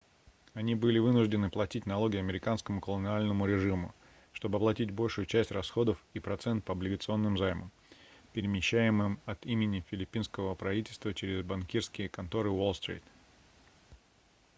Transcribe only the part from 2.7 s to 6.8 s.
колониальному режиму чтобы оплатить большую часть расходов и процент по